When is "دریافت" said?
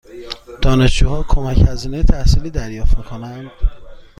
2.49-2.97